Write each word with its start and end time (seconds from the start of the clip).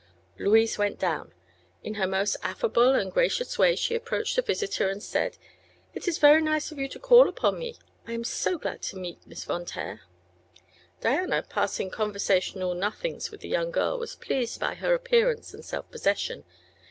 Louise 0.39 0.79
went 0.79 0.97
down. 0.97 1.31
In 1.83 1.93
her 1.93 2.07
most 2.07 2.35
affable 2.41 2.95
and 2.95 3.11
gracious 3.11 3.59
way 3.59 3.75
she 3.75 3.93
approached 3.93 4.35
the 4.35 4.41
visitor 4.41 4.89
and 4.89 5.03
said: 5.03 5.37
"It 5.93 6.07
is 6.07 6.17
very 6.17 6.41
nice 6.41 6.71
of 6.71 6.79
you 6.79 6.87
to 6.89 6.97
call 6.99 7.29
upon 7.29 7.59
me. 7.59 7.75
I 8.07 8.13
am 8.13 8.23
so 8.23 8.57
glad 8.57 8.81
to 8.89 8.97
meet 8.97 9.27
Miss 9.27 9.43
Von 9.43 9.63
Taer." 9.63 10.01
Diana, 11.01 11.43
passing 11.47 11.91
conversational 11.91 12.73
nothings 12.73 13.29
with 13.29 13.41
the 13.41 13.47
young 13.49 13.69
girl, 13.69 13.99
was 13.99 14.15
pleased 14.15 14.59
by 14.59 14.73
her 14.73 14.95
appearance 14.95 15.53
and 15.53 15.63
self 15.63 15.91
possession. 15.91 16.45